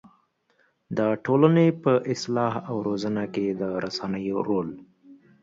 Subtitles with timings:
[0.97, 4.69] د ټولنې په اصلاح او روزنه کې د رسنيو رول